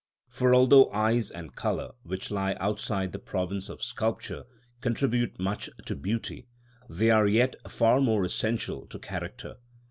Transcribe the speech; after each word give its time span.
For 0.29 0.55
although 0.55 0.89
eyes 0.91 1.29
and 1.29 1.55
colour, 1.55 1.91
which 2.01 2.31
lie 2.31 2.55
outside 2.59 3.11
the 3.11 3.19
province 3.19 3.69
of 3.69 3.83
sculpture, 3.83 4.45
contribute 4.81 5.37
much 5.39 5.69
to 5.85 5.95
beauty, 5.95 6.47
they 6.89 7.11
are 7.11 7.27
yet 7.27 7.53
far 7.69 8.01
more 8.01 8.25
essential 8.25 8.87
to 8.87 8.97
character. 8.97 9.57